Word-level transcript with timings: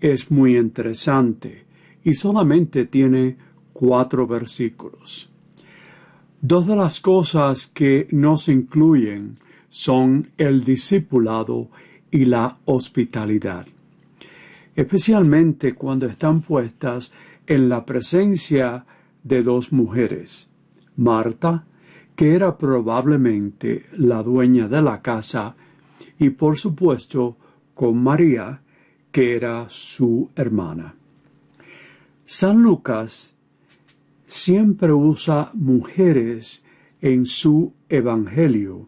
es 0.00 0.30
muy 0.30 0.56
interesante 0.56 1.64
y 2.04 2.14
solamente 2.14 2.86
tiene 2.86 3.36
cuatro 3.72 4.26
versículos. 4.26 5.28
Dos 6.40 6.66
de 6.66 6.76
las 6.76 7.00
cosas 7.00 7.66
que 7.66 8.08
nos 8.10 8.48
incluyen 8.48 9.38
son 9.68 10.30
el 10.38 10.64
discipulado 10.64 11.68
y 12.10 12.24
la 12.24 12.58
hospitalidad, 12.64 13.66
especialmente 14.74 15.74
cuando 15.74 16.06
están 16.06 16.40
puestas 16.40 17.12
en 17.46 17.68
la 17.68 17.84
presencia 17.84 18.84
de 19.22 19.42
dos 19.42 19.72
mujeres, 19.72 20.48
Marta, 20.96 21.64
que 22.16 22.34
era 22.34 22.56
probablemente 22.56 23.86
la 23.92 24.22
dueña 24.22 24.66
de 24.68 24.82
la 24.82 25.02
casa, 25.02 25.54
y 26.18 26.30
por 26.30 26.58
supuesto 26.58 27.36
con 27.74 28.02
María, 28.02 28.60
que 29.12 29.36
era 29.36 29.66
su 29.68 30.30
hermana. 30.36 30.94
San 32.24 32.62
Lucas 32.62 33.34
siempre 34.26 34.92
usa 34.92 35.50
mujeres 35.54 36.64
en 37.00 37.26
su 37.26 37.72
Evangelio 37.88 38.86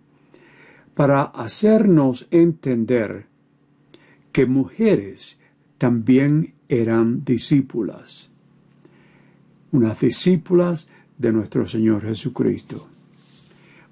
para 0.95 1.23
hacernos 1.23 2.27
entender 2.31 3.27
que 4.31 4.47
mujeres 4.47 5.41
también 5.79 6.55
eran 6.69 7.25
discípulas, 7.25 8.31
unas 9.73 10.01
discípulas 10.01 10.89
de 11.19 11.33
nuestro 11.33 11.67
Señor 11.67 12.03
Jesucristo. 12.03 12.89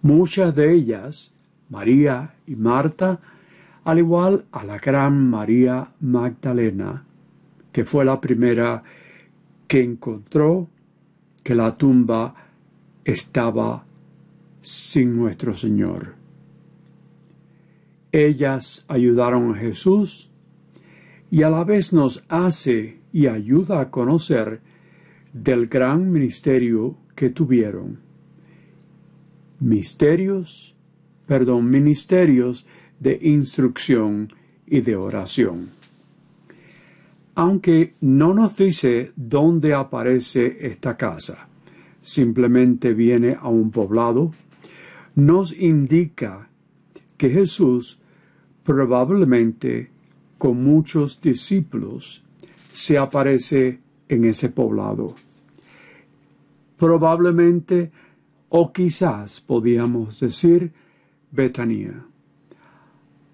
Muchas 0.03 0.55
de 0.55 0.73
ellas, 0.73 1.35
María 1.69 2.35
y 2.47 2.57
Marta, 2.57 3.21
al 3.85 3.99
igual 3.99 4.45
a 4.53 4.65
la 4.65 4.79
gran 4.79 5.31
María 5.31 5.93
Magdalena, 6.01 7.05
que 7.73 7.85
fue 7.85 8.05
la 8.05 8.21
primera 8.21 8.83
que 9.67 9.83
encontró 9.83 10.69
que 11.43 11.55
la 11.55 11.77
tumba 11.77 12.35
estaba 13.05 13.85
sin 14.61 15.17
nuestro 15.17 15.55
Señor. 15.55 16.15
Ellas 18.13 18.85
ayudaron 18.89 19.55
a 19.55 19.59
Jesús 19.59 20.33
y 21.31 21.45
a 21.45 21.51
la 21.51 21.65
vez 21.65 21.93
nos 21.93 22.25
hace 22.29 22.99
y 23.13 23.29
ayuda 23.29 23.81
a 23.81 23.91
conocer 23.91 24.61
del 25.33 25.69
gran 25.69 26.11
ministerio 26.11 26.97
que 27.15 27.31
tuvieron. 27.31 28.01
Misterios, 29.61 30.75
perdón, 31.27 31.71
ministerios 31.71 32.67
de 33.01 33.19
instrucción 33.23 34.29
y 34.67 34.83
de 34.83 34.95
oración. 34.95 35.71
Aunque 37.35 37.95
no 38.03 38.35
nos 38.35 38.57
dice 38.57 39.13
dónde 39.17 39.75
aparece 39.75 40.59
esta 40.61 40.97
casa, 40.97 41.49
simplemente 42.01 42.93
viene 42.93 43.37
a 43.41 43.49
un 43.49 43.71
poblado, 43.71 44.33
nos 45.17 45.53
indica 45.57 46.49
que 47.17 47.31
Jesús 47.31 47.99
probablemente 48.63 49.91
con 50.39 50.63
muchos 50.63 51.21
discípulos 51.21 52.23
se 52.71 52.99
aparece 52.99 53.81
en 54.09 54.25
ese 54.27 54.51
poblado. 54.51 55.15
Probablemente 56.77 57.91
o 58.51 58.73
quizás 58.73 59.41
podíamos 59.41 60.21
decir 60.21 60.73
Betania 61.31 62.10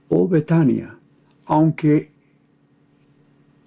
o 0.09 0.29
Betania, 0.29 0.97
aunque 1.47 2.11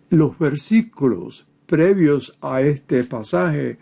los 0.09 0.37
versículos 0.37 1.47
previos 1.65 2.37
a 2.41 2.61
este 2.61 3.03
pasaje, 3.03 3.77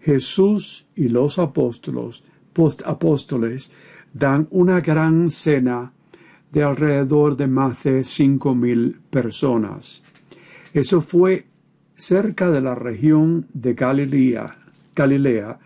Jesús 0.00 0.86
y 0.94 1.08
los 1.08 1.38
apóstoles, 1.38 2.22
apóstoles 2.84 3.72
dan 4.12 4.46
una 4.50 4.80
gran 4.80 5.30
cena 5.30 5.92
de 6.50 6.62
alrededor 6.62 7.36
de 7.36 7.46
más 7.46 7.82
de 7.82 8.04
cinco 8.04 8.54
mil 8.54 8.98
personas. 9.10 10.02
Eso 10.72 11.00
fue 11.00 11.46
cerca 11.96 12.50
de 12.50 12.60
la 12.60 12.74
región 12.74 13.46
de 13.52 13.74
Galilea, 13.74 14.46
Galilea 14.94 15.58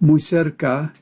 muy 0.00 0.20
cerca 0.20 0.94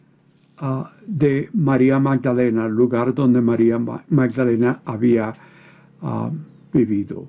María 1.52 1.98
Magdalena, 1.98 2.66
el 2.66 2.72
lugar 2.72 3.14
donde 3.14 3.40
María 3.40 3.78
Magdalena 3.78 4.82
había 4.84 5.34
ah, 6.02 6.30
vivido. 6.72 7.26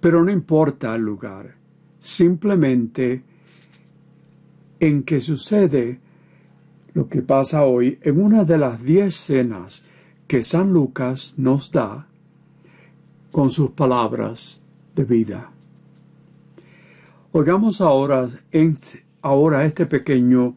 Pero 0.00 0.24
no 0.24 0.30
importa 0.30 0.94
el 0.94 1.02
lugar, 1.02 1.54
simplemente 1.98 3.22
en 4.78 5.02
que 5.02 5.20
sucede 5.20 6.00
lo 6.94 7.08
que 7.08 7.22
pasa 7.22 7.64
hoy 7.64 7.98
en 8.02 8.20
una 8.20 8.44
de 8.44 8.58
las 8.58 8.82
diez 8.82 9.16
cenas 9.16 9.84
que 10.26 10.42
San 10.42 10.72
Lucas 10.72 11.34
nos 11.38 11.70
da 11.70 12.06
con 13.30 13.50
sus 13.50 13.70
palabras 13.70 14.62
de 14.94 15.04
vida. 15.04 15.50
Oigamos 17.32 17.80
ahora, 17.80 18.28
ahora 19.22 19.64
este 19.64 19.86
pequeño 19.86 20.54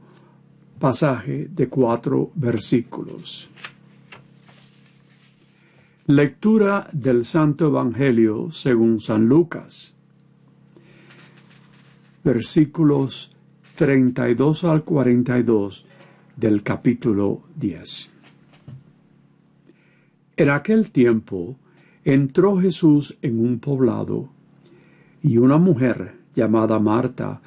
pasaje 0.84 1.48
de 1.50 1.70
cuatro 1.70 2.32
versículos. 2.36 3.50
Lectura 6.08 6.90
del 6.92 7.24
Santo 7.24 7.68
Evangelio 7.68 8.52
según 8.52 9.00
San 9.00 9.30
Lucas. 9.30 9.96
Versículos 12.22 13.32
32 13.76 14.66
al 14.66 14.84
42 14.84 15.86
del 16.36 16.64
capítulo 16.64 17.44
10. 17.56 18.14
En 20.36 20.50
aquel 20.50 20.92
tiempo 20.92 21.56
entró 22.04 22.60
Jesús 22.60 23.18
en 23.22 23.40
un 23.40 23.60
poblado 23.60 24.28
y 25.22 25.38
una 25.38 25.58
mujer 25.58 26.18
llamada 26.36 26.78
Marta 26.80 27.40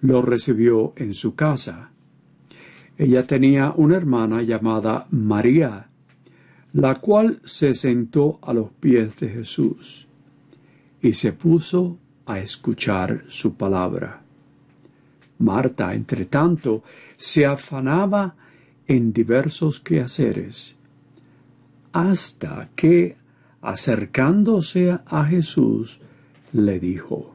lo 0.00 0.20
recibió 0.20 0.94
en 0.96 1.14
su 1.14 1.36
casa. 1.36 1.91
Ella 3.02 3.26
tenía 3.26 3.72
una 3.76 3.96
hermana 3.96 4.42
llamada 4.42 5.08
María, 5.10 5.88
la 6.72 6.94
cual 6.94 7.40
se 7.44 7.74
sentó 7.74 8.38
a 8.42 8.52
los 8.52 8.70
pies 8.70 9.18
de 9.18 9.28
Jesús 9.28 10.06
y 11.00 11.12
se 11.12 11.32
puso 11.32 11.98
a 12.26 12.38
escuchar 12.38 13.24
su 13.26 13.54
palabra. 13.54 14.22
Marta, 15.40 15.94
entre 15.94 16.26
tanto, 16.26 16.84
se 17.16 17.44
afanaba 17.44 18.36
en 18.86 19.12
diversos 19.12 19.80
quehaceres, 19.80 20.78
hasta 21.92 22.68
que, 22.76 23.16
acercándose 23.62 24.96
a 25.06 25.24
Jesús, 25.24 25.98
le 26.52 26.78
dijo, 26.78 27.34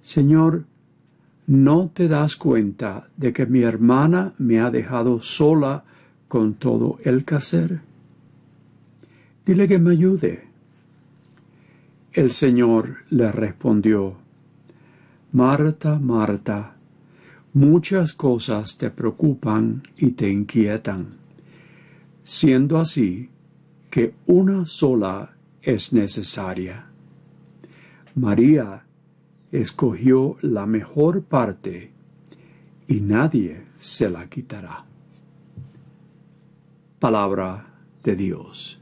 Señor, 0.00 0.64
¿No 1.46 1.90
te 1.92 2.06
das 2.08 2.36
cuenta 2.36 3.08
de 3.16 3.32
que 3.32 3.46
mi 3.46 3.62
hermana 3.62 4.34
me 4.38 4.60
ha 4.60 4.70
dejado 4.70 5.20
sola 5.20 5.84
con 6.28 6.54
todo 6.54 6.98
el 7.04 7.24
quehacer? 7.24 7.80
Dile 9.44 9.66
que 9.66 9.78
me 9.78 9.92
ayude. 9.92 10.46
El 12.12 12.32
Señor 12.32 12.98
le 13.10 13.32
respondió, 13.32 14.16
Marta, 15.32 15.98
Marta, 15.98 16.76
muchas 17.54 18.12
cosas 18.12 18.78
te 18.78 18.90
preocupan 18.90 19.82
y 19.96 20.10
te 20.10 20.28
inquietan, 20.30 21.14
siendo 22.22 22.78
así 22.78 23.30
que 23.90 24.14
una 24.26 24.66
sola 24.66 25.32
es 25.60 25.92
necesaria. 25.92 26.86
María 28.14 28.84
escogió 29.52 30.38
la 30.40 30.64
mejor 30.64 31.22
parte 31.22 31.92
y 32.88 33.00
nadie 33.00 33.62
se 33.76 34.08
la 34.08 34.28
quitará. 34.28 34.84
Palabra 36.98 37.66
de 38.02 38.16
Dios. 38.16 38.80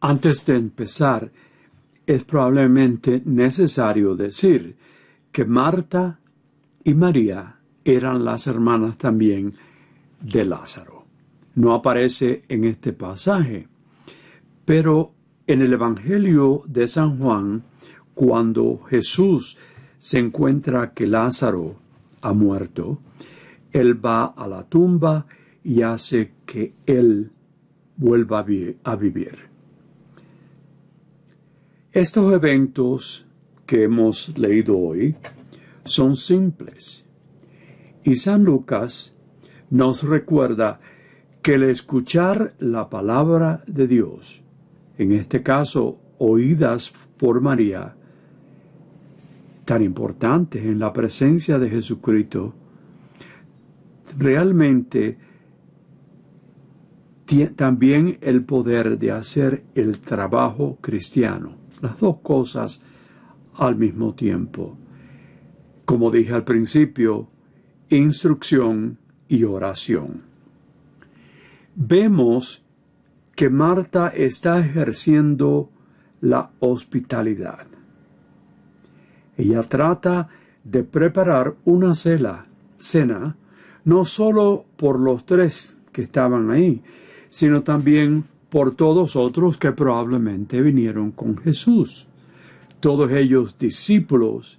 Antes 0.00 0.44
de 0.44 0.56
empezar, 0.56 1.32
es 2.06 2.22
probablemente 2.24 3.22
necesario 3.24 4.14
decir 4.14 4.76
que 5.32 5.44
Marta 5.44 6.20
y 6.84 6.94
María 6.94 7.56
eran 7.84 8.24
las 8.24 8.46
hermanas 8.46 8.98
también 8.98 9.52
de 10.20 10.44
Lázaro. 10.44 11.04
No 11.54 11.74
aparece 11.74 12.44
en 12.48 12.64
este 12.64 12.92
pasaje, 12.92 13.66
pero 14.64 15.15
en 15.46 15.62
el 15.62 15.72
Evangelio 15.72 16.62
de 16.66 16.88
San 16.88 17.18
Juan, 17.18 17.62
cuando 18.14 18.80
Jesús 18.88 19.58
se 19.98 20.18
encuentra 20.18 20.92
que 20.92 21.06
Lázaro 21.06 21.76
ha 22.22 22.32
muerto, 22.32 22.98
él 23.72 24.04
va 24.04 24.24
a 24.24 24.48
la 24.48 24.64
tumba 24.64 25.26
y 25.62 25.82
hace 25.82 26.32
que 26.44 26.74
él 26.86 27.30
vuelva 27.96 28.44
a 28.84 28.96
vivir. 28.96 29.38
Estos 31.92 32.32
eventos 32.32 33.26
que 33.64 33.84
hemos 33.84 34.36
leído 34.38 34.76
hoy 34.78 35.16
son 35.84 36.16
simples 36.16 37.06
y 38.04 38.16
San 38.16 38.44
Lucas 38.44 39.16
nos 39.70 40.02
recuerda 40.02 40.80
que 41.42 41.54
el 41.54 41.64
escuchar 41.64 42.54
la 42.58 42.88
palabra 42.88 43.64
de 43.66 43.86
Dios, 43.86 44.42
en 44.98 45.12
este 45.12 45.42
caso 45.42 45.98
oídas 46.18 46.92
por 47.16 47.40
María, 47.40 47.94
tan 49.64 49.82
importantes 49.82 50.64
en 50.64 50.78
la 50.78 50.92
presencia 50.92 51.58
de 51.58 51.68
Jesucristo, 51.68 52.54
realmente 54.18 55.18
también 57.56 58.18
el 58.20 58.44
poder 58.44 58.98
de 58.98 59.10
hacer 59.10 59.64
el 59.74 59.98
trabajo 59.98 60.78
cristiano, 60.80 61.56
las 61.82 61.98
dos 61.98 62.18
cosas 62.22 62.82
al 63.54 63.76
mismo 63.76 64.14
tiempo. 64.14 64.76
Como 65.84 66.10
dije 66.10 66.32
al 66.32 66.44
principio, 66.44 67.28
instrucción 67.90 68.98
y 69.28 69.44
oración. 69.44 70.22
Vemos 71.74 72.64
que 73.36 73.50
Marta 73.50 74.08
está 74.08 74.58
ejerciendo 74.58 75.68
la 76.22 76.50
hospitalidad. 76.58 77.66
Ella 79.36 79.60
trata 79.60 80.28
de 80.64 80.82
preparar 80.82 81.54
una 81.66 81.94
cena, 81.94 83.36
no 83.84 84.04
solo 84.06 84.64
por 84.78 84.98
los 84.98 85.26
tres 85.26 85.78
que 85.92 86.02
estaban 86.02 86.50
ahí, 86.50 86.82
sino 87.28 87.62
también 87.62 88.24
por 88.48 88.74
todos 88.74 89.16
otros 89.16 89.58
que 89.58 89.70
probablemente 89.72 90.62
vinieron 90.62 91.10
con 91.10 91.36
Jesús. 91.36 92.08
Todos 92.80 93.10
ellos 93.10 93.58
discípulos 93.58 94.58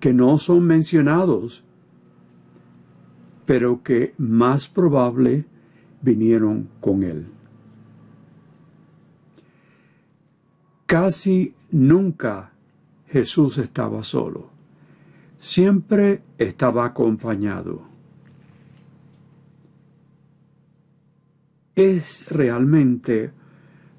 que 0.00 0.12
no 0.12 0.38
son 0.38 0.64
mencionados, 0.64 1.62
pero 3.44 3.84
que 3.84 4.12
más 4.18 4.66
probable 4.66 5.44
vinieron 6.02 6.68
con 6.80 7.04
él. 7.04 7.35
Casi 10.86 11.52
nunca 11.72 12.52
Jesús 13.08 13.58
estaba 13.58 14.04
solo, 14.04 14.50
siempre 15.36 16.22
estaba 16.38 16.86
acompañado. 16.86 17.82
Es 21.74 22.26
realmente 22.30 23.32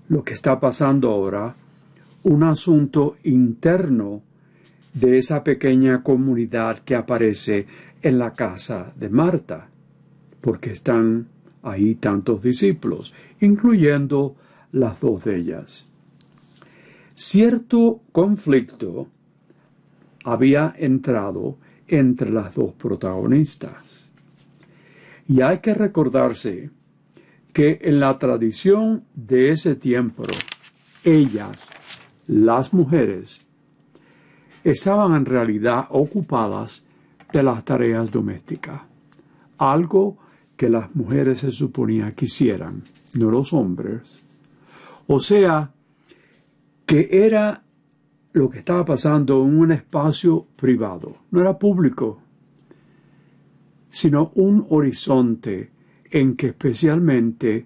lo 0.07 0.23
que 0.23 0.33
está 0.33 0.61
pasando 0.61 1.11
ahora 1.11 1.53
un 2.23 2.43
asunto 2.43 3.17
interno 3.23 4.21
de 4.93 5.17
esa 5.17 5.43
pequeña 5.43 6.01
comunidad 6.01 6.79
que 6.79 6.95
aparece 6.95 7.67
en 8.01 8.17
la 8.17 8.33
casa 8.33 8.93
de 8.95 9.09
Marta, 9.09 9.69
porque 10.39 10.71
están 10.71 11.27
ahí 11.63 11.95
tantos 11.95 12.41
discípulos, 12.41 13.13
incluyendo 13.41 14.37
las 14.71 15.01
dos 15.01 15.25
de 15.25 15.37
ellas. 15.37 15.86
Cierto 17.19 18.03
conflicto 18.11 19.07
había 20.23 20.75
entrado 20.77 21.57
entre 21.87 22.29
las 22.29 22.53
dos 22.53 22.75
protagonistas. 22.75 24.11
Y 25.27 25.41
hay 25.41 25.57
que 25.57 25.73
recordarse 25.73 26.69
que 27.51 27.79
en 27.81 27.99
la 27.99 28.19
tradición 28.19 29.03
de 29.15 29.49
ese 29.51 29.73
tiempo, 29.73 30.25
ellas, 31.03 31.71
las 32.27 32.71
mujeres, 32.71 33.43
estaban 34.63 35.15
en 35.15 35.25
realidad 35.25 35.87
ocupadas 35.89 36.85
de 37.33 37.41
las 37.41 37.65
tareas 37.65 38.11
domésticas, 38.11 38.83
algo 39.57 40.19
que 40.55 40.69
las 40.69 40.95
mujeres 40.95 41.39
se 41.39 41.51
suponía 41.51 42.11
quisieran, 42.11 42.83
no 43.15 43.31
los 43.31 43.53
hombres. 43.53 44.21
O 45.07 45.19
sea, 45.19 45.71
que 46.87 47.09
era 47.11 47.61
lo 48.31 48.49
que 48.49 48.59
estaba 48.59 48.85
pasando 48.85 49.43
en 49.43 49.59
un 49.59 49.71
espacio 49.73 50.47
privado, 50.55 51.17
no 51.31 51.41
era 51.41 51.59
público, 51.59 52.21
sino 53.89 54.31
un 54.35 54.65
horizonte 54.69 55.69
en 56.09 56.37
que 56.37 56.47
especialmente 56.47 57.65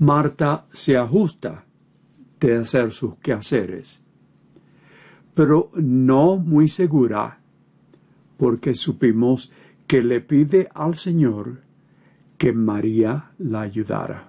Marta 0.00 0.66
se 0.72 0.96
ajusta 0.96 1.64
de 2.40 2.56
hacer 2.56 2.90
sus 2.90 3.16
quehaceres, 3.18 4.04
pero 5.34 5.70
no 5.76 6.36
muy 6.36 6.68
segura, 6.68 7.38
porque 8.36 8.74
supimos 8.74 9.52
que 9.86 10.02
le 10.02 10.20
pide 10.20 10.68
al 10.74 10.96
Señor 10.96 11.60
que 12.36 12.52
María 12.52 13.30
la 13.38 13.60
ayudara. 13.60 14.28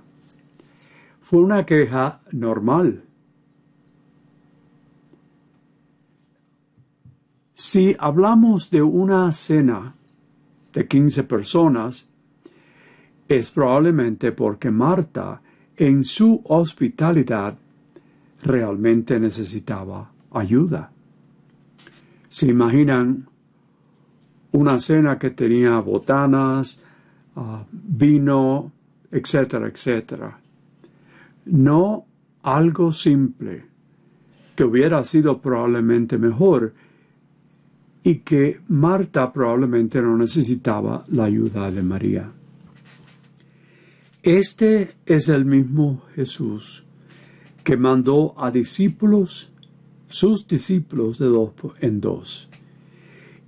Fue 1.21 1.39
una 1.39 1.65
queja 1.65 2.21
normal. 2.31 3.03
Si 7.59 7.93
hablamos 7.99 8.71
de 8.71 8.81
una 8.81 9.33
cena 9.33 9.93
de 10.71 10.87
15 10.87 11.25
personas, 11.25 12.05
es 13.27 13.51
probablemente 13.51 14.31
porque 14.31 14.71
Marta, 14.71 15.41
en 15.75 16.05
su 16.05 16.41
hospitalidad, 16.45 17.57
realmente 18.43 19.19
necesitaba 19.19 20.09
ayuda. 20.31 20.89
¿Se 22.29 22.47
imaginan 22.47 23.27
una 24.53 24.79
cena 24.79 25.19
que 25.19 25.31
tenía 25.31 25.81
botanas, 25.81 26.81
ah, 27.35 27.65
vino, 27.73 28.71
etcétera, 29.11 29.67
etcétera? 29.67 30.39
No 31.47 32.05
algo 32.41 32.93
simple, 32.93 33.65
que 34.55 34.63
hubiera 34.63 35.03
sido 35.03 35.41
probablemente 35.41 36.17
mejor 36.17 36.73
y 38.03 38.19
que 38.19 38.61
Marta 38.67 39.31
probablemente 39.31 40.01
no 40.01 40.17
necesitaba 40.17 41.03
la 41.09 41.25
ayuda 41.25 41.69
de 41.71 41.83
María. 41.83 42.31
Este 44.23 44.95
es 45.05 45.29
el 45.29 45.45
mismo 45.45 46.03
Jesús 46.15 46.85
que 47.63 47.77
mandó 47.77 48.33
a 48.37 48.51
discípulos, 48.51 49.51
sus 50.07 50.47
discípulos 50.47 51.19
de 51.19 51.27
dos 51.27 51.51
en 51.81 52.01
dos, 52.01 52.49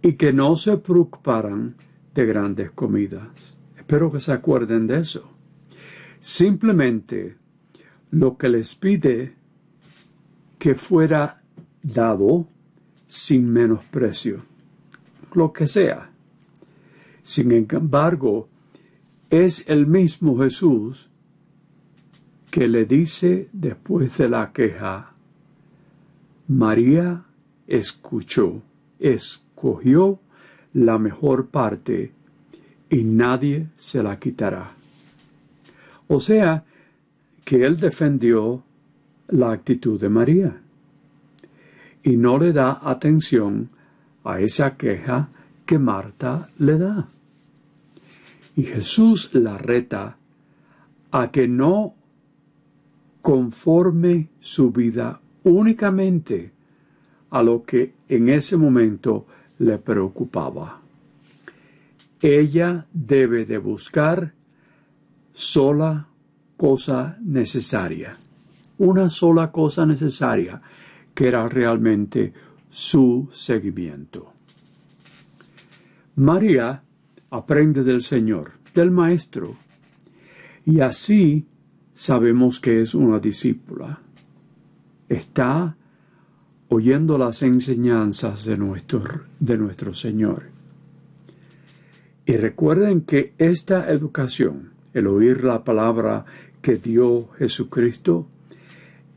y 0.01 0.13
que 0.13 0.31
no 0.31 0.55
se 0.55 0.77
preocuparan 0.77 1.75
de 2.13 2.25
grandes 2.25 2.71
comidas. 2.71 3.57
Espero 3.75 4.11
que 4.11 4.19
se 4.19 4.31
acuerden 4.31 4.85
de 4.87 4.99
eso. 4.99 5.29
Simplemente 6.19 7.35
lo 8.11 8.37
que 8.37 8.49
les 8.49 8.75
pide 8.75 9.33
que 10.59 10.75
fuera 10.75 11.41
dado 11.81 12.47
sin 13.11 13.51
menosprecio, 13.51 14.41
lo 15.33 15.51
que 15.51 15.67
sea. 15.67 16.09
Sin 17.23 17.51
embargo, 17.51 18.47
es 19.29 19.65
el 19.67 19.85
mismo 19.85 20.37
Jesús 20.37 21.09
que 22.49 22.69
le 22.69 22.85
dice 22.85 23.49
después 23.51 24.17
de 24.17 24.29
la 24.29 24.53
queja, 24.53 25.11
María 26.47 27.25
escuchó, 27.67 28.61
escogió 28.97 30.21
la 30.73 30.97
mejor 30.97 31.47
parte 31.47 32.13
y 32.89 33.03
nadie 33.03 33.67
se 33.75 34.01
la 34.01 34.15
quitará. 34.15 34.71
O 36.07 36.21
sea, 36.21 36.63
que 37.43 37.65
él 37.65 37.77
defendió 37.77 38.63
la 39.27 39.51
actitud 39.51 39.99
de 39.99 40.07
María 40.07 40.61
y 42.03 42.17
no 42.17 42.37
le 42.37 42.53
da 42.53 42.79
atención 42.83 43.69
a 44.23 44.39
esa 44.39 44.75
queja 44.77 45.29
que 45.65 45.79
Marta 45.79 46.49
le 46.59 46.77
da. 46.77 47.07
Y 48.55 48.63
Jesús 48.63 49.29
la 49.33 49.57
reta 49.57 50.17
a 51.11 51.31
que 51.31 51.47
no 51.47 51.95
conforme 53.21 54.29
su 54.39 54.71
vida 54.71 55.19
únicamente 55.43 56.51
a 57.29 57.43
lo 57.43 57.63
que 57.63 57.93
en 58.09 58.29
ese 58.29 58.57
momento 58.57 59.25
le 59.59 59.77
preocupaba. 59.77 60.81
Ella 62.19 62.85
debe 62.93 63.45
de 63.45 63.57
buscar 63.57 64.33
sola 65.33 66.07
cosa 66.57 67.17
necesaria, 67.21 68.15
una 68.77 69.09
sola 69.09 69.51
cosa 69.51 69.85
necesaria, 69.85 70.61
que 71.13 71.27
era 71.27 71.47
realmente 71.47 72.33
su 72.69 73.27
seguimiento. 73.31 74.33
María 76.15 76.83
aprende 77.29 77.83
del 77.83 78.01
Señor, 78.01 78.53
del 78.73 78.91
Maestro, 78.91 79.55
y 80.65 80.79
así 80.79 81.45
sabemos 81.93 82.59
que 82.59 82.81
es 82.81 82.93
una 82.93 83.19
discípula. 83.19 83.99
Está 85.09 85.75
oyendo 86.69 87.17
las 87.17 87.41
enseñanzas 87.43 88.45
de 88.45 88.57
nuestro, 88.57 89.01
de 89.39 89.57
nuestro 89.57 89.93
Señor. 89.93 90.43
Y 92.25 92.37
recuerden 92.37 93.01
que 93.01 93.33
esta 93.37 93.91
educación, 93.91 94.69
el 94.93 95.07
oír 95.07 95.43
la 95.43 95.63
palabra 95.63 96.25
que 96.61 96.77
dio 96.77 97.29
Jesucristo, 97.37 98.27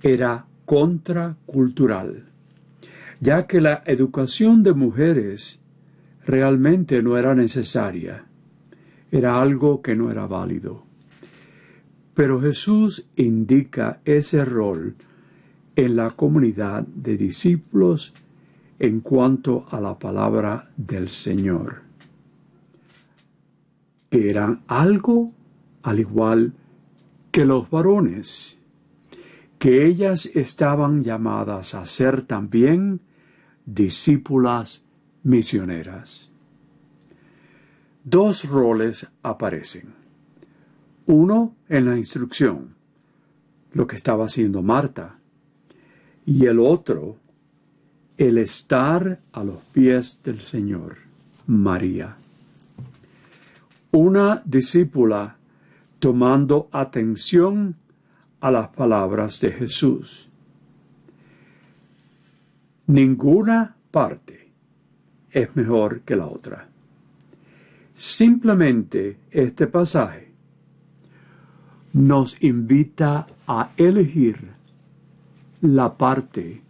era 0.03 0.47
contracultural, 0.65 2.25
ya 3.21 3.47
que 3.47 3.61
la 3.61 3.83
educación 3.87 4.63
de 4.63 4.75
mujeres 4.75 5.61
realmente 6.27 7.03
no 7.03 7.17
era 7.17 7.35
necesaria, 7.35 8.25
era 9.11 9.41
algo 9.41 9.83
que 9.83 9.95
no 9.95 10.11
era 10.11 10.27
válido. 10.27 10.85
Pero 12.15 12.41
Jesús 12.41 13.07
indica 13.17 14.01
ese 14.05 14.45
rol 14.45 14.95
en 15.77 15.97
la 15.97 16.11
comunidad 16.11 16.83
de 16.87 17.17
discípulos 17.17 18.15
en 18.79 19.01
cuanto 19.01 19.67
a 19.71 19.81
la 19.81 19.99
palabra 19.99 20.69
del 20.77 21.09
Señor, 21.09 21.83
que 24.11 24.31
eran 24.31 24.63
algo 24.69 25.33
al 25.83 26.01
igual 26.01 26.53
que 27.31 27.45
los 27.45 27.69
varones, 27.69 28.61
que 29.65 29.87
ellas 29.87 30.27
estaban 30.27 31.03
llamadas 31.03 31.75
a 31.75 31.87
ser 31.87 32.27
también 32.27 33.01
discípulas 33.65 34.85
misioneras. 35.23 36.29
Dos 38.05 38.47
roles 38.47 39.09
aparecen. 39.23 39.95
Uno 41.07 41.57
en 41.71 41.87
la 41.87 41.97
instrucción, 41.97 42.75
lo 43.73 43.87
que 43.87 43.97
estaba 43.97 44.27
haciendo 44.27 44.63
Marta, 44.63 45.19
y 46.27 46.45
el 46.45 46.61
otro, 46.61 47.17
el 48.19 48.37
estar 48.37 49.23
a 49.33 49.45
los 49.45 49.63
pies 49.73 50.23
del 50.23 50.43
Señor, 50.43 50.99
María. 51.47 52.17
Una 53.93 54.43
discípula 54.45 55.39
tomando 56.01 56.69
atención 56.71 57.77
a 58.45 58.51
las 58.51 58.69
palabras 58.69 59.41
de 59.41 59.53
Jesús. 59.53 60.29
Ninguna 62.87 63.75
parte 63.91 64.51
es 65.31 65.57
mejor 65.57 66.03
que 66.03 66.15
la 66.15 66.27
otra. 66.27 66.69
Simplemente 67.95 69.17
este 69.31 69.67
pasaje 69.67 70.31
nos 71.95 72.43
invita 72.45 73.27
a 73.47 73.71
elegir 73.79 74.51
la 75.63 75.97
parte 75.97 76.61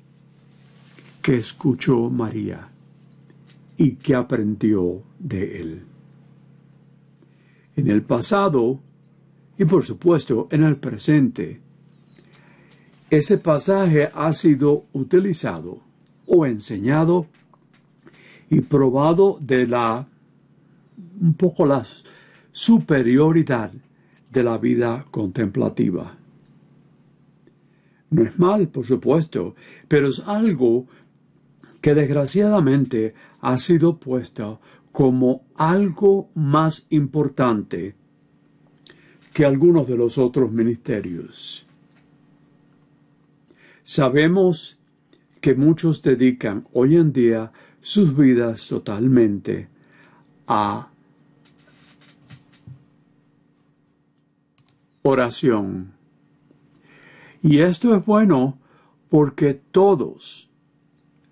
que 1.23 1.39
escuchó 1.39 2.09
María 2.09 2.69
y 3.77 3.97
que 3.97 4.15
aprendió 4.15 5.03
de 5.19 5.61
él. 5.61 5.83
En 7.75 7.89
el 7.89 8.03
pasado 8.03 8.79
y 9.59 9.65
por 9.65 9.85
supuesto 9.85 10.47
en 10.53 10.63
el 10.63 10.77
presente, 10.77 11.64
ese 13.17 13.39
pasaje 13.39 14.09
ha 14.15 14.33
sido 14.33 14.85
utilizado 14.93 15.81
o 16.27 16.47
enseñado 16.47 17.27
y 18.51 18.61
probado 18.61 19.39
de 19.41 19.67
la 19.67 20.07
un 21.21 21.35
poco 21.35 21.67
la 21.67 21.85
superioridad 22.53 23.73
de 24.31 24.43
la 24.43 24.59
vida 24.59 25.07
contemplativa. 25.11 26.17
No 28.11 28.23
es 28.23 28.39
mal, 28.39 28.69
por 28.69 28.87
supuesto, 28.87 29.55
pero 29.89 30.09
es 30.09 30.21
algo 30.21 30.87
que 31.81 31.95
desgraciadamente 31.95 33.15
ha 33.41 33.59
sido 33.59 33.99
puesto 33.99 34.61
como 34.93 35.45
algo 35.57 36.31
más 36.35 36.87
importante 36.91 37.95
que 39.33 39.45
algunos 39.45 39.89
de 39.89 39.97
los 39.97 40.17
otros 40.17 40.53
ministerios. 40.53 41.67
Sabemos 43.85 44.79
que 45.41 45.55
muchos 45.55 46.03
dedican 46.03 46.67
hoy 46.73 46.97
en 46.97 47.13
día 47.13 47.53
sus 47.81 48.17
vidas 48.17 48.67
totalmente 48.67 49.69
a 50.47 50.89
oración 55.03 55.93
y 57.43 57.59
esto 57.59 57.95
es 57.95 58.07
bueno 58.07 58.57
porque 59.11 59.53
todos 59.53 60.49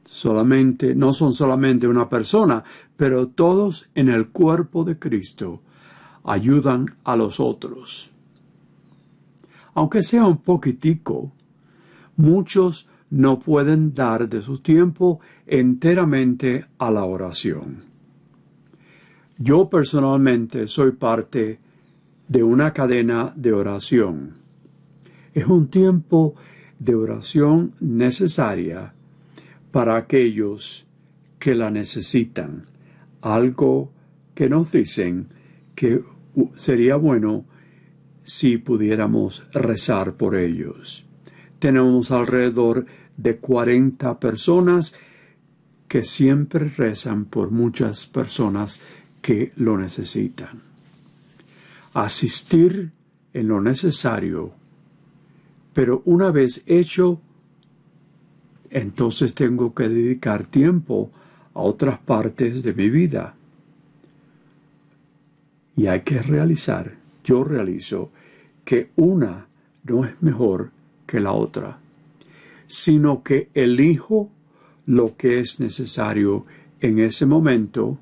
solamente 0.04 0.94
no 0.94 1.14
son 1.14 1.32
solamente 1.32 1.88
una 1.88 2.06
persona, 2.06 2.62
pero 2.98 3.28
todos 3.28 3.88
en 3.94 4.10
el 4.10 4.28
cuerpo 4.28 4.84
de 4.84 4.98
Cristo 4.98 5.62
ayudan 6.22 6.84
a 7.04 7.16
los 7.16 7.40
otros. 7.40 8.10
Aunque 9.72 10.02
sea 10.02 10.26
un 10.26 10.36
poquitico, 10.36 11.32
muchos 12.16 12.88
no 13.10 13.38
pueden 13.38 13.94
dar 13.94 14.28
de 14.28 14.42
su 14.42 14.58
tiempo 14.58 15.20
enteramente 15.46 16.66
a 16.78 16.90
la 16.90 17.04
oración. 17.04 17.84
Yo 19.38 19.68
personalmente 19.68 20.66
soy 20.68 20.92
parte 20.92 21.58
de 22.28 22.42
una 22.42 22.72
cadena 22.72 23.32
de 23.36 23.52
oración 23.52 24.42
es 25.34 25.46
un 25.46 25.68
tiempo 25.68 26.34
de 26.78 26.94
oración 26.94 27.74
necesaria 27.80 28.92
para 29.70 29.96
aquellos 29.96 30.86
que 31.38 31.54
la 31.54 31.70
necesitan. 31.70 32.66
Algo 33.22 33.92
que 34.34 34.48
nos 34.48 34.72
dicen 34.72 35.28
que 35.74 36.02
sería 36.56 36.96
bueno 36.96 37.46
si 38.24 38.58
pudiéramos 38.58 39.46
rezar 39.52 40.14
por 40.14 40.36
ellos. 40.36 41.06
Tenemos 41.62 42.10
alrededor 42.10 42.86
de 43.16 43.36
40 43.36 44.18
personas 44.18 44.96
que 45.86 46.04
siempre 46.04 46.68
rezan 46.68 47.26
por 47.26 47.52
muchas 47.52 48.06
personas 48.06 48.80
que 49.20 49.52
lo 49.54 49.78
necesitan. 49.78 50.60
Asistir 51.94 52.90
en 53.32 53.46
lo 53.46 53.60
necesario 53.60 54.54
pero 55.72 56.02
una 56.04 56.30
vez 56.30 56.62
hecho, 56.66 57.20
entonces 58.70 59.34
tengo 59.34 59.74
que 59.74 59.88
dedicar 59.88 60.46
tiempo 60.46 61.10
a 61.54 61.60
otras 61.60 61.98
partes 61.98 62.62
de 62.62 62.74
mi 62.74 62.90
vida. 62.90 63.34
Y 65.76 65.86
hay 65.86 66.00
que 66.00 66.18
realizar, 66.18 66.94
yo 67.24 67.42
realizo, 67.44 68.10
que 68.64 68.90
una 68.96 69.46
no 69.84 70.04
es 70.04 70.20
mejor 70.20 70.70
que 71.12 71.20
la 71.20 71.32
otra, 71.32 71.76
sino 72.68 73.22
que 73.22 73.50
elijo 73.52 74.30
lo 74.86 75.14
que 75.14 75.40
es 75.40 75.60
necesario 75.60 76.46
en 76.80 77.00
ese 77.00 77.26
momento 77.26 77.98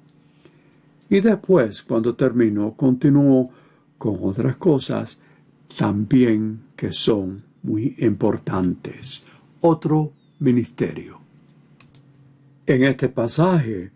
y 1.08 1.18
después, 1.18 1.82
cuando 1.82 2.14
termino, 2.14 2.74
continúo 2.74 3.50
con 3.98 4.18
otras 4.22 4.56
cosas 4.58 5.18
también 5.76 6.60
que 6.76 6.92
son 6.92 7.42
muy 7.64 7.96
importantes. 7.98 9.26
Otro 9.60 10.12
ministerio. 10.38 11.18
En 12.64 12.84
este 12.84 13.08
pasaje 13.08 13.90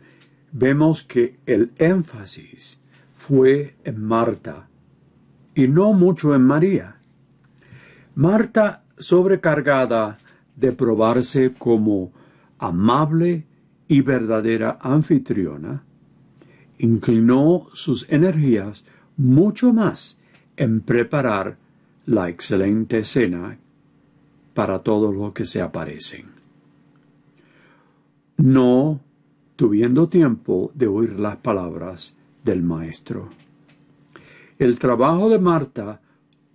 vemos 0.51 1.05
que 1.05 1.37
el 1.47 1.71
énfasis 1.79 2.83
fue 3.15 3.77
en 3.85 4.03
Marta 4.03 4.69
y 5.55 5.69
no 5.69 5.93
mucho 5.93 6.35
en 6.35 6.43
María. 6.43 6.97
Marta, 8.17 8.84
sobrecargada 8.99 10.19
de 10.57 10.73
probarse 10.73 11.53
como 11.53 12.13
amable 12.59 13.45
y 13.89 14.01
verdadera 14.01 14.79
anfitriona, 14.81 15.83
inclinó 16.79 17.69
sus 17.73 18.09
energías 18.11 18.85
mucho 19.17 19.73
más 19.73 20.21
en 20.57 20.81
preparar 20.81 21.57
la 22.07 22.29
excelente 22.29 23.05
cena 23.05 23.59
para 24.55 24.81
todos 24.81 25.15
los 25.15 25.33
que 25.33 25.47
se 25.47 25.61
aparecen. 25.61 26.27
No 28.37 29.01
tuviendo 29.57 30.09
tiempo 30.09 30.71
de 30.75 30.87
oír 30.87 31.19
las 31.19 31.37
palabras 31.37 32.17
del 32.45 32.63
Maestro. 32.63 33.31
El 34.59 34.79
trabajo 34.79 35.29
de 35.29 35.39
Marta 35.39 36.01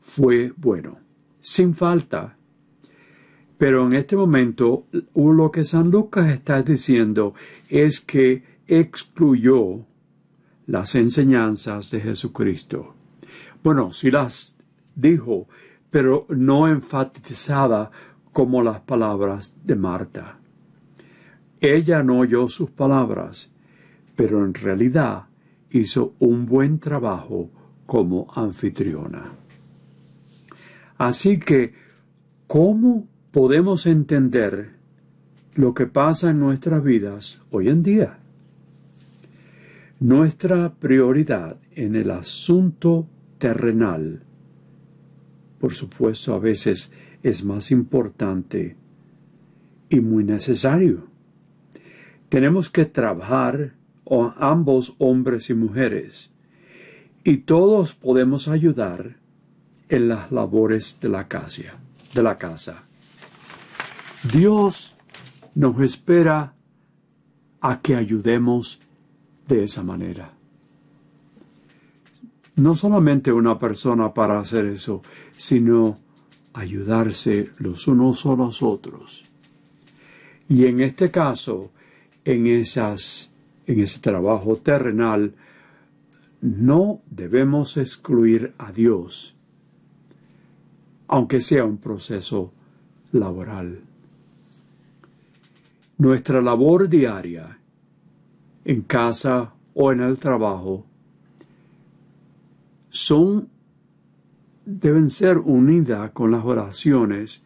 fue 0.02 0.54
bueno, 0.56 0.98
sin 1.42 1.74
falta. 1.74 2.38
Pero 3.58 3.86
en 3.86 3.94
este 3.94 4.16
momento 4.16 4.86
lo 5.16 5.52
que 5.52 5.66
San 5.66 5.92
Lucas 5.92 6.32
está 6.32 6.62
diciendo 6.62 7.34
es 7.68 8.00
que 8.00 8.44
excluyó 8.68 9.86
las 10.68 10.96
enseñanzas 10.96 11.92
de 11.92 12.00
Jesucristo. 12.00 12.94
Bueno, 13.64 13.92
sí 13.92 14.12
las 14.12 14.60
dijo, 14.96 15.48
pero 15.90 16.26
no 16.30 16.68
enfatizada 16.68 17.92
como 18.32 18.62
las 18.62 18.82
palabras 18.82 19.58
de 19.66 19.76
Marta. 19.76 20.40
Ella 21.60 22.04
no 22.04 22.20
oyó 22.20 22.48
sus 22.48 22.70
palabras, 22.70 23.52
pero 24.16 24.46
en 24.46 24.54
realidad 24.54 25.26
hizo 25.72 26.14
un 26.20 26.46
buen 26.46 26.80
trabajo 26.80 27.50
como 27.86 28.28
anfitriona. 28.34 29.34
Así 31.00 31.40
que, 31.40 31.72
¿cómo 32.46 33.08
podemos 33.32 33.86
entender 33.86 34.72
lo 35.56 35.74
que 35.74 35.86
pasa 35.86 36.30
en 36.30 36.42
nuestras 36.42 36.84
vidas 36.84 37.42
hoy 37.52 37.70
en 37.70 37.84
día? 37.84 38.20
Nuestra 40.02 40.74
prioridad 40.74 41.56
en 41.72 41.96
el 41.96 42.12
asunto 42.12 43.08
terrenal, 43.38 44.24
por 45.58 45.74
supuesto, 45.74 46.34
a 46.34 46.40
veces 46.40 46.92
es 47.24 47.46
más 47.46 47.72
importante 47.72 48.76
y 49.90 50.02
muy 50.02 50.26
necesario. 50.26 51.08
Tenemos 52.28 52.70
que 52.70 52.84
trabajar 52.84 53.74
ambos 54.36 54.96
hombres 54.98 55.50
y 55.50 55.54
mujeres 55.54 56.34
y 57.24 57.38
todos 57.38 57.94
podemos 57.94 58.50
ayudar 58.50 59.19
en 59.90 60.08
las 60.08 60.32
labores 60.32 61.00
de 61.02 61.10
la 61.10 61.28
casa. 61.28 61.80
De 62.14 62.24
la 62.24 62.38
casa. 62.38 62.84
Dios 64.32 64.96
nos 65.56 65.82
espera 65.82 66.54
a 67.62 67.82
que 67.82 67.96
ayudemos 67.96 68.80
de 69.48 69.64
esa 69.64 69.84
manera. 69.84 70.34
No 72.56 72.76
solamente 72.76 73.32
una 73.32 73.58
persona 73.58 74.14
para 74.14 74.40
hacer 74.40 74.66
eso, 74.66 75.02
sino 75.36 75.98
ayudarse 76.54 77.52
los 77.58 77.88
unos 77.88 78.26
a 78.26 78.36
los 78.36 78.62
otros. 78.62 79.26
Y 80.48 80.66
en 80.66 80.82
este 80.82 81.12
caso, 81.12 81.72
en, 82.26 82.48
esas, 82.48 83.34
en 83.66 83.80
ese 83.80 84.02
trabajo 84.02 84.58
terrenal, 84.58 85.34
no 86.42 87.02
debemos 87.10 87.78
excluir 87.78 88.54
a 88.58 88.72
Dios, 88.72 89.36
aunque 91.10 91.42
sea 91.42 91.66
un 91.66 91.78
proceso 91.78 92.54
laboral. 93.12 93.82
Nuestra 95.98 96.42
labor 96.42 96.88
diaria, 96.88 97.60
en 98.64 98.82
casa 98.84 99.54
o 99.74 99.92
en 99.92 100.00
el 100.00 100.18
trabajo, 100.18 100.86
son 102.90 103.50
deben 104.66 105.10
ser 105.10 105.40
unidas 105.40 106.12
con 106.12 106.32
las 106.32 106.46
oraciones 106.46 107.44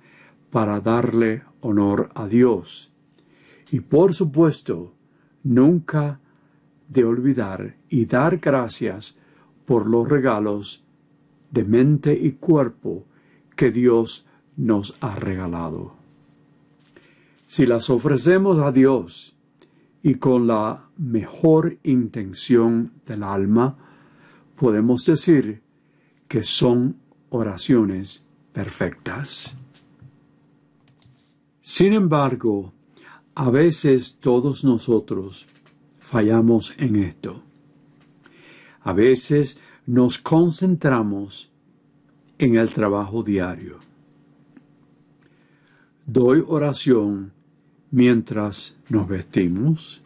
para 0.51 0.79
darle 0.81 1.43
honor 1.61 2.09
a 2.15 2.27
Dios 2.27 2.93
y 3.73 3.79
por 3.79 4.13
supuesto, 4.13 4.93
nunca 5.41 6.19
de 6.87 7.03
olvidar 7.03 7.75
y 7.89 8.05
dar 8.05 8.37
gracias 8.37 9.17
por 9.65 9.89
los 9.89 10.07
regalos 10.07 10.85
de 11.49 11.63
mente 11.63 12.13
y 12.13 12.33
cuerpo 12.33 13.05
que 13.55 13.71
Dios 13.71 14.25
nos 14.57 14.95
ha 15.01 15.15
regalado. 15.15 15.95
Si 17.47 17.65
las 17.65 17.89
ofrecemos 17.89 18.57
a 18.59 18.71
Dios 18.71 19.35
y 20.01 20.15
con 20.15 20.47
la 20.47 20.87
mejor 20.97 21.77
intención 21.83 22.91
del 23.05 23.23
alma, 23.23 23.77
podemos 24.55 25.05
decir 25.05 25.61
que 26.27 26.43
son 26.43 26.97
oraciones 27.29 28.25
perfectas. 28.51 29.57
Sin 31.61 31.93
embargo, 31.93 32.73
a 33.35 33.49
veces 33.49 34.17
todos 34.19 34.63
nosotros 34.63 35.45
fallamos 35.99 36.73
en 36.77 36.97
esto. 36.97 37.41
A 38.81 38.93
veces 38.93 39.59
nos 39.85 40.17
concentramos 40.17 41.52
en 42.37 42.55
el 42.55 42.69
trabajo 42.69 43.23
diario. 43.23 43.79
Doy 46.05 46.43
oración 46.45 47.31
mientras 47.91 48.77
nos 48.89 49.07
vestimos. 49.07 50.01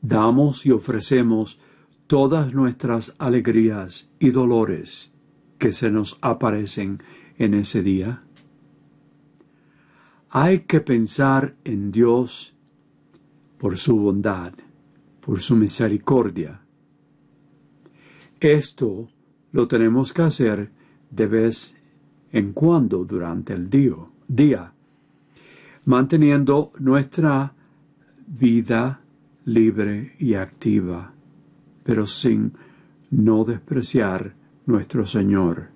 Damos 0.00 0.66
y 0.66 0.70
ofrecemos 0.70 1.58
todas 2.06 2.52
nuestras 2.52 3.14
alegrías 3.18 4.12
y 4.18 4.30
dolores 4.30 5.14
que 5.58 5.72
se 5.72 5.90
nos 5.90 6.18
aparecen 6.20 7.02
en 7.38 7.54
ese 7.54 7.82
día. 7.82 8.22
Hay 10.28 10.60
que 10.60 10.80
pensar 10.80 11.56
en 11.64 11.90
Dios 11.90 12.54
por 13.58 13.78
su 13.78 13.98
bondad, 13.98 14.52
por 15.20 15.40
su 15.40 15.56
misericordia. 15.56 16.60
Esto 18.40 19.08
lo 19.54 19.68
tenemos 19.68 20.12
que 20.12 20.22
hacer 20.22 20.68
de 21.10 21.26
vez 21.28 21.76
en 22.32 22.52
cuando 22.52 23.04
durante 23.04 23.52
el 23.52 23.70
día, 23.70 24.72
manteniendo 25.86 26.72
nuestra 26.80 27.54
vida 28.26 29.00
libre 29.44 30.16
y 30.18 30.34
activa, 30.34 31.12
pero 31.84 32.08
sin 32.08 32.52
no 33.12 33.44
despreciar 33.44 34.34
nuestro 34.66 35.06
Señor. 35.06 35.68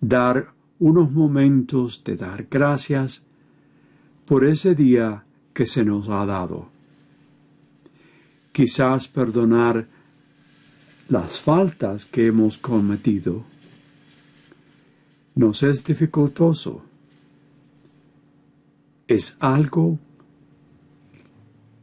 Dar 0.00 0.52
unos 0.78 1.10
momentos 1.10 2.04
de 2.04 2.14
dar 2.14 2.46
gracias 2.48 3.26
por 4.24 4.44
ese 4.44 4.76
día 4.76 5.24
que 5.52 5.66
se 5.66 5.84
nos 5.84 6.08
ha 6.08 6.24
dado. 6.24 6.68
Quizás 8.52 9.08
perdonar 9.08 9.97
las 11.08 11.40
faltas 11.40 12.04
que 12.06 12.26
hemos 12.26 12.58
cometido 12.58 13.44
nos 15.34 15.62
es 15.62 15.84
dificultoso. 15.84 16.82
Es 19.06 19.36
algo 19.40 19.98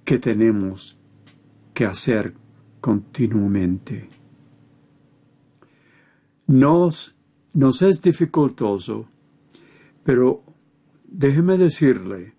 que 0.04 0.20
tenemos 0.20 1.00
que 1.74 1.86
hacer 1.86 2.34
continuamente. 2.82 4.10
Nos 6.48 7.16
nos 7.54 7.82
es 7.82 8.02
dificultoso, 8.02 9.08
pero 10.04 10.44
déjeme 11.06 11.58
decirle 11.58 12.34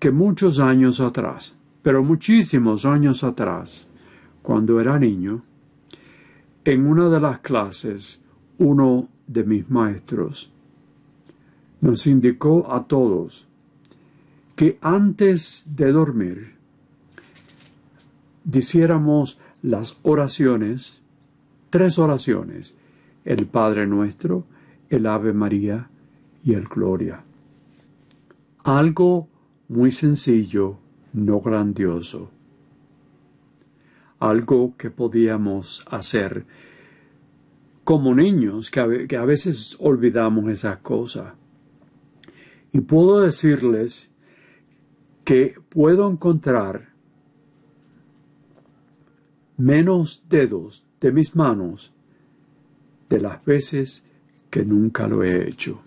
que 0.00 0.10
muchos 0.10 0.58
años 0.58 0.98
atrás, 0.98 1.54
pero 1.82 2.02
muchísimos 2.02 2.86
años 2.86 3.22
atrás, 3.22 3.86
cuando 4.42 4.80
era 4.80 4.98
niño, 4.98 5.44
en 6.64 6.86
una 6.86 7.08
de 7.08 7.20
las 7.20 7.40
clases, 7.40 8.22
uno 8.58 9.08
de 9.26 9.44
mis 9.44 9.68
maestros 9.70 10.50
nos 11.80 12.06
indicó 12.06 12.72
a 12.72 12.84
todos 12.84 13.46
que 14.56 14.78
antes 14.80 15.76
de 15.76 15.92
dormir 15.92 16.54
diciéramos 18.44 19.38
las 19.62 19.96
oraciones, 20.02 21.02
tres 21.70 21.98
oraciones, 21.98 22.78
el 23.24 23.46
Padre 23.46 23.86
Nuestro, 23.86 24.44
el 24.88 25.06
Ave 25.06 25.32
María 25.32 25.88
y 26.44 26.54
el 26.54 26.64
Gloria. 26.64 27.22
Algo 28.62 29.28
muy 29.68 29.92
sencillo, 29.92 30.76
no 31.12 31.40
grandioso. 31.40 32.30
Algo 34.18 34.76
que 34.76 34.90
podíamos 34.90 35.84
hacer 35.90 36.46
como 37.84 38.14
niños, 38.14 38.70
que 38.70 38.80
a, 38.80 39.24
veces 39.24 39.76
olvidamos 39.78 40.48
esas 40.48 40.78
cosas. 40.78 41.34
Y 42.72 42.80
puedo 42.80 43.20
decirles 43.20 44.10
que 45.22 45.54
puedo 45.68 46.10
encontrar 46.10 46.94
menos 49.56 50.24
dedos 50.28 50.86
de 51.00 51.12
mis 51.12 51.36
manos 51.36 51.92
de 53.08 53.20
las 53.20 53.44
veces 53.44 54.08
que 54.50 54.64
nunca 54.64 55.06
lo 55.06 55.22
he 55.22 55.48
hecho. 55.48 55.80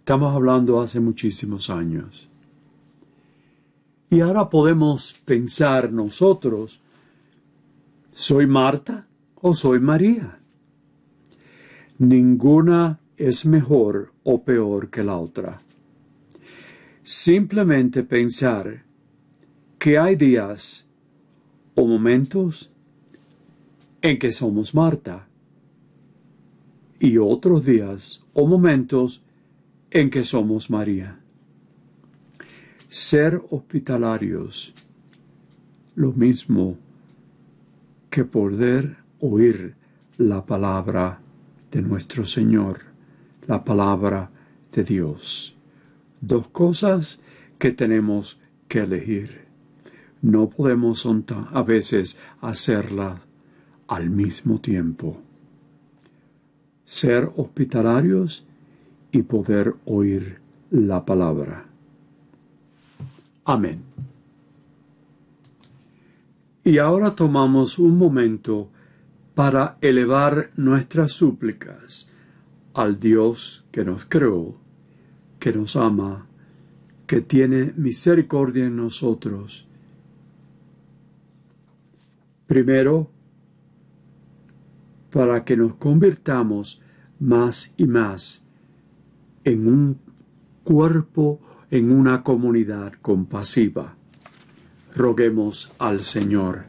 Estamos 0.00 0.34
hablando 0.34 0.80
hace 0.80 1.00
muchísimos 1.00 1.70
años. 1.70 2.28
Y 4.08 4.20
ahora 4.20 4.48
podemos 4.48 5.14
pensar 5.24 5.92
nosotros, 5.92 6.80
¿soy 8.12 8.46
Marta 8.46 9.04
o 9.34 9.54
soy 9.54 9.80
María? 9.80 10.38
Ninguna 11.98 13.00
es 13.16 13.46
mejor 13.46 14.12
o 14.22 14.42
peor 14.42 14.90
que 14.90 15.02
la 15.02 15.16
otra. 15.16 15.60
Simplemente 17.02 18.02
pensar 18.04 18.84
que 19.78 19.98
hay 19.98 20.16
días 20.16 20.86
o 21.74 21.86
momentos 21.86 22.70
en 24.02 24.18
que 24.18 24.32
somos 24.32 24.74
Marta 24.74 25.26
y 27.00 27.18
otros 27.18 27.64
días 27.64 28.22
o 28.34 28.46
momentos 28.46 29.22
en 29.90 30.10
que 30.10 30.24
somos 30.24 30.70
María. 30.70 31.18
Ser 32.88 33.42
hospitalarios, 33.50 34.72
lo 35.96 36.12
mismo 36.12 36.76
que 38.10 38.24
poder 38.24 38.98
oír 39.20 39.74
la 40.18 40.46
palabra 40.46 41.18
de 41.72 41.82
nuestro 41.82 42.24
Señor, 42.24 42.82
la 43.48 43.64
palabra 43.64 44.30
de 44.72 44.84
Dios. 44.84 45.56
Dos 46.20 46.46
cosas 46.48 47.18
que 47.58 47.72
tenemos 47.72 48.38
que 48.68 48.80
elegir. 48.80 49.46
No 50.22 50.48
podemos 50.48 51.06
a 51.52 51.62
veces 51.62 52.20
hacerla 52.40 53.20
al 53.88 54.10
mismo 54.10 54.60
tiempo. 54.60 55.20
Ser 56.84 57.30
hospitalarios 57.36 58.46
y 59.10 59.22
poder 59.22 59.74
oír 59.84 60.38
la 60.70 61.04
palabra. 61.04 61.66
Amén. 63.48 63.84
Y 66.64 66.78
ahora 66.78 67.14
tomamos 67.14 67.78
un 67.78 67.96
momento 67.96 68.70
para 69.36 69.78
elevar 69.80 70.50
nuestras 70.56 71.12
súplicas 71.12 72.10
al 72.74 72.98
Dios 72.98 73.64
que 73.70 73.84
nos 73.84 74.04
creó, 74.04 74.56
que 75.38 75.52
nos 75.52 75.76
ama, 75.76 76.26
que 77.06 77.20
tiene 77.20 77.72
misericordia 77.76 78.64
en 78.64 78.74
nosotros. 78.74 79.68
Primero, 82.48 83.08
para 85.12 85.44
que 85.44 85.56
nos 85.56 85.76
convirtamos 85.76 86.82
más 87.20 87.72
y 87.76 87.86
más 87.86 88.42
en 89.44 89.68
un 89.68 89.98
cuerpo, 90.64 91.38
en 91.70 91.90
una 91.90 92.22
comunidad 92.22 92.92
compasiva. 93.02 93.94
Roguemos 94.94 95.72
al 95.78 96.02
Señor. 96.02 96.64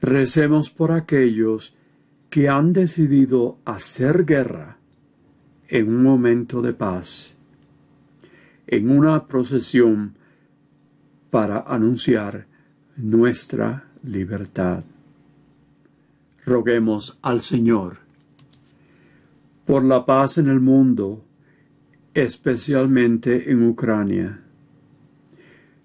Recemos 0.00 0.70
por 0.70 0.92
aquellos 0.92 1.74
que 2.30 2.48
han 2.48 2.72
decidido 2.72 3.58
hacer 3.64 4.24
guerra 4.24 4.76
en 5.68 5.88
un 5.88 6.02
momento 6.02 6.62
de 6.62 6.72
paz, 6.74 7.36
en 8.66 8.90
una 8.90 9.26
procesión 9.26 10.14
para 11.30 11.60
anunciar 11.60 12.46
nuestra 12.96 13.88
libertad 14.04 14.84
roguemos 16.46 17.18
al 17.22 17.42
Señor. 17.42 18.05
Por 19.66 19.84
la 19.84 20.06
paz 20.06 20.38
en 20.38 20.48
el 20.48 20.60
mundo, 20.60 21.24
especialmente 22.14 23.50
en 23.50 23.68
Ucrania. 23.68 24.40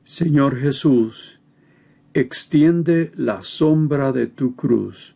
Señor 0.03 0.57
Jesús, 0.57 1.41
extiende 2.13 3.11
la 3.15 3.43
sombra 3.43 4.11
de 4.11 4.27
tu 4.27 4.55
cruz 4.55 5.15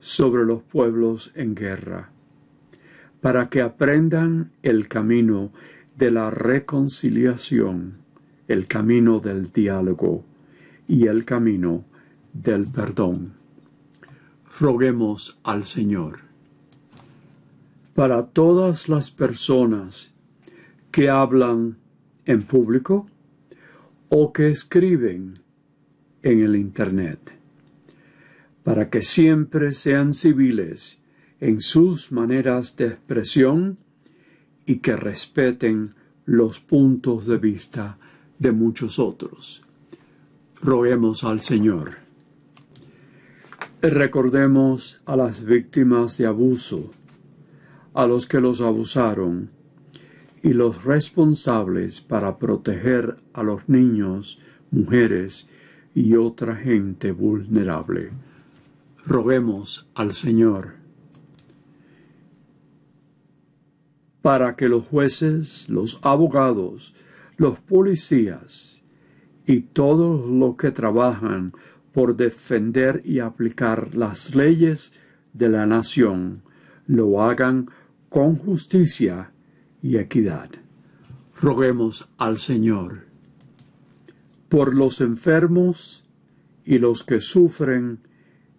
sobre 0.00 0.44
los 0.44 0.62
pueblos 0.62 1.32
en 1.34 1.54
guerra, 1.54 2.10
para 3.20 3.48
que 3.48 3.62
aprendan 3.62 4.52
el 4.62 4.88
camino 4.88 5.52
de 5.96 6.10
la 6.10 6.30
reconciliación, 6.30 7.98
el 8.48 8.66
camino 8.66 9.20
del 9.20 9.50
diálogo 9.52 10.24
y 10.86 11.06
el 11.06 11.24
camino 11.24 11.84
del 12.34 12.66
perdón 12.66 13.40
roguemos 14.58 15.40
al 15.44 15.64
Señor. 15.64 16.31
Para 17.94 18.26
todas 18.26 18.88
las 18.88 19.10
personas 19.10 20.14
que 20.90 21.10
hablan 21.10 21.76
en 22.24 22.42
público 22.42 23.06
o 24.08 24.32
que 24.32 24.50
escriben 24.50 25.40
en 26.22 26.42
el 26.42 26.56
Internet, 26.56 27.32
para 28.62 28.90
que 28.90 29.02
siempre 29.02 29.74
sean 29.74 30.12
civiles 30.12 31.02
en 31.40 31.60
sus 31.60 32.12
maneras 32.12 32.76
de 32.76 32.86
expresión 32.86 33.78
y 34.64 34.76
que 34.76 34.96
respeten 34.96 35.90
los 36.24 36.60
puntos 36.60 37.26
de 37.26 37.36
vista 37.38 37.98
de 38.38 38.52
muchos 38.52 38.98
otros. 38.98 39.62
Roguemos 40.60 41.24
al 41.24 41.40
Señor. 41.40 41.96
Recordemos 43.80 45.02
a 45.06 45.16
las 45.16 45.44
víctimas 45.44 46.18
de 46.18 46.26
abuso, 46.26 46.92
a 47.94 48.06
los 48.06 48.26
que 48.26 48.40
los 48.40 48.60
abusaron 48.60 49.50
y 50.42 50.52
los 50.52 50.84
responsables 50.84 52.00
para 52.00 52.38
proteger 52.38 53.16
a 53.32 53.42
los 53.42 53.68
niños, 53.68 54.40
mujeres 54.70 55.48
y 55.94 56.16
otra 56.16 56.56
gente 56.56 57.12
vulnerable. 57.12 58.10
Roguemos 59.06 59.88
al 59.94 60.14
Señor 60.14 60.82
para 64.22 64.54
que 64.54 64.68
los 64.68 64.86
jueces, 64.86 65.68
los 65.68 65.98
abogados, 66.02 66.94
los 67.36 67.58
policías 67.58 68.84
y 69.46 69.60
todos 69.60 70.30
los 70.30 70.56
que 70.56 70.70
trabajan 70.70 71.52
por 71.92 72.16
defender 72.16 73.02
y 73.04 73.18
aplicar 73.18 73.94
las 73.94 74.34
leyes 74.34 74.94
de 75.32 75.48
la 75.48 75.66
nación, 75.66 76.42
lo 76.86 77.22
hagan 77.22 77.68
con 78.12 78.36
justicia 78.36 79.32
y 79.82 79.96
equidad. 79.96 80.50
Roguemos 81.40 82.10
al 82.18 82.38
Señor 82.38 83.06
por 84.50 84.74
los 84.74 85.00
enfermos 85.00 86.04
y 86.62 86.78
los 86.78 87.04
que 87.04 87.22
sufren 87.22 88.00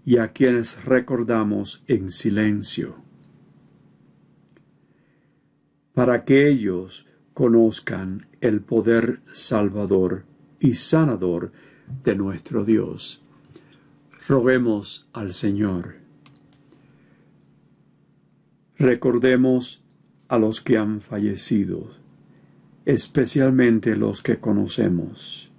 y 0.05 0.17
a 0.17 0.29
quienes 0.29 0.83
recordamos 0.83 1.83
en 1.87 2.09
silencio, 2.09 2.95
para 5.93 6.25
que 6.25 6.49
ellos 6.49 7.05
conozcan 7.35 8.25
el 8.41 8.61
poder 8.61 9.21
salvador 9.31 10.25
y 10.59 10.73
sanador 10.73 11.51
de 12.03 12.15
nuestro 12.15 12.65
Dios. 12.65 13.21
Roguemos 14.27 15.07
al 15.13 15.35
Señor. 15.35 16.02
Recordemos 18.77 19.83
a 20.27 20.37
los 20.37 20.61
que 20.61 20.77
han 20.77 21.01
fallecido, 21.01 21.91
especialmente 22.85 23.95
los 23.95 24.21
que 24.21 24.39
conocemos, 24.39 25.51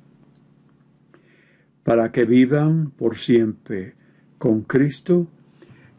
para 1.84 2.10
que 2.10 2.24
vivan 2.24 2.90
por 2.90 3.16
siempre 3.16 3.94
con 4.38 4.62
Cristo 4.62 5.28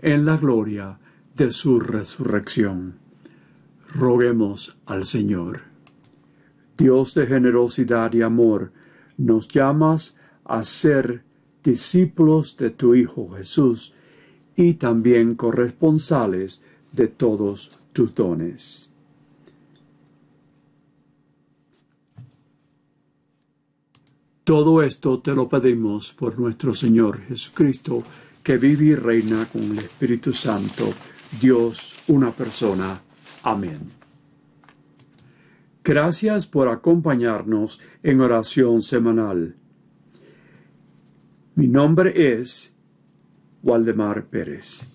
en 0.01 0.25
la 0.25 0.38
gloria 0.38 0.99
de 1.36 1.51
su 1.51 1.80
resurrección. 1.80 2.95
Roguemos 3.93 4.78
al 4.86 5.06
Señor. 5.06 5.62
Dios 6.78 7.13
de 7.13 7.28
generosidad 7.28 8.12
y 8.13 8.21
amor, 8.21 8.71
nos 9.17 9.47
llamas 9.47 10.19
a 10.43 10.63
ser 10.63 11.23
discípulos 11.63 12.58
de 12.58 12.69
tu 12.69 12.93
Hijo 12.93 13.30
Jesús 13.38 13.93
y 14.56 14.73
también 14.73 15.36
corresponsales 15.36 16.65
de 16.96 17.08
todos 17.10 17.78
tus 17.92 18.16
dones. 18.16 18.92
Todo 24.44 24.84
esto 24.84 25.20
te 25.20 25.34
lo 25.34 25.50
pedimos 25.50 26.14
por 26.14 26.40
nuestro 26.40 26.76
Señor 26.76 27.20
Jesucristo, 27.28 28.04
que 28.44 28.58
vive 28.58 28.86
y 28.86 28.96
reina 28.96 29.46
con 29.52 29.64
el 29.64 29.80
Espíritu 29.80 30.32
Santo, 30.34 30.94
Dios, 31.42 31.96
una 32.08 32.32
persona. 32.32 33.02
Amén. 33.42 33.80
Gracias 35.84 36.46
por 36.46 36.70
acompañarnos 36.70 37.82
en 38.04 38.22
oración 38.22 38.84
semanal. 38.84 39.56
Mi 41.56 41.68
nombre 41.68 42.40
es 42.40 42.76
Waldemar 43.64 44.26
Pérez. 44.26 44.95